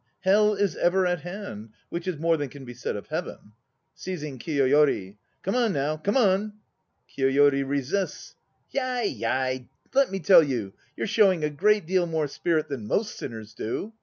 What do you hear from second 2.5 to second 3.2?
be said of